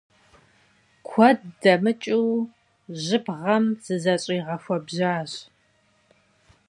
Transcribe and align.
Куэд 1.07 1.39
дэмыкӀыу 1.61 2.29
жьыбгъэм 3.03 3.65
зызэщӀигъэхуэбжьащ. 3.83 5.31